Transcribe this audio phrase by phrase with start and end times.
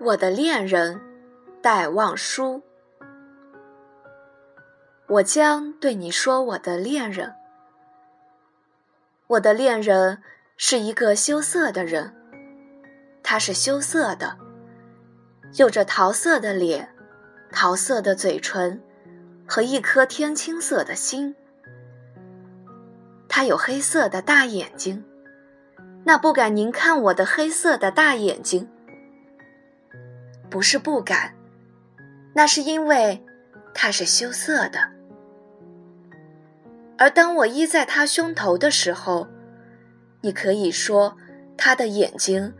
[0.00, 1.00] 我的恋人，
[1.60, 2.62] 戴望舒。
[5.08, 7.34] 我将对你说，我的恋人，
[9.26, 10.22] 我的恋人
[10.56, 12.14] 是一个羞涩的人，
[13.24, 14.38] 他是羞涩的，
[15.56, 16.94] 有着桃色的脸，
[17.50, 18.80] 桃色的嘴唇，
[19.48, 21.34] 和一颗天青色的心。
[23.28, 25.04] 他有黑色的大眼睛，
[26.04, 28.70] 那不敢您看我的黑色的大眼睛。
[30.50, 31.34] 不是不敢，
[32.34, 33.24] 那是因为
[33.74, 34.78] 他是羞涩的。
[36.96, 39.28] 而当我依在他胸头的时候，
[40.20, 41.16] 你可以说
[41.56, 42.52] 他的眼睛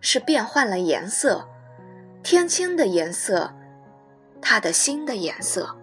[0.00, 1.46] 是变换了颜色，
[2.22, 3.52] 天青的颜色，
[4.40, 5.76] 他的心的颜色。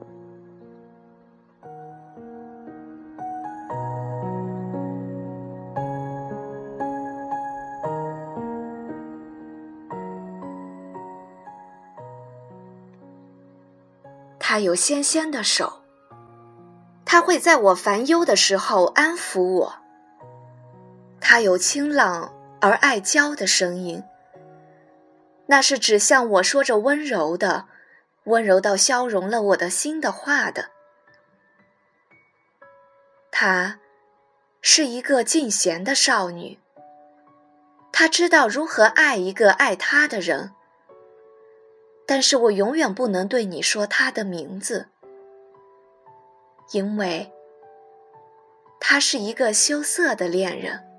[14.52, 15.82] 他有纤纤的手，
[17.06, 19.76] 他会在我烦忧的时候安抚我。
[21.22, 24.04] 他有清朗而爱娇的声音，
[25.46, 27.68] 那是指向我说着温柔的、
[28.26, 30.72] 温柔到消融了我的心的话的。
[33.32, 33.80] 她
[34.62, 36.60] 是一个尽贤的少女，
[37.94, 40.52] 她知道如何爱一个爱她的人。
[42.14, 44.88] 但是我永远不能对你说他的名字，
[46.74, 47.32] 因为
[48.82, 50.91] 他是一个羞涩的恋人。